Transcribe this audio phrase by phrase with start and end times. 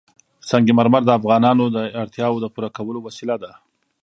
[0.49, 3.51] سنگ مرمر د افغانانو د اړتیاوو د پوره کولو وسیله ده.